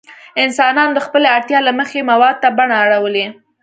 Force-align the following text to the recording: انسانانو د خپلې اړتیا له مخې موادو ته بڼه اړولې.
انسانانو 0.43 0.95
د 0.95 0.99
خپلې 1.05 1.27
اړتیا 1.35 1.59
له 1.67 1.71
مخې 1.79 2.07
موادو 2.11 2.39
ته 2.41 2.49
بڼه 2.57 2.75
اړولې. 2.83 3.25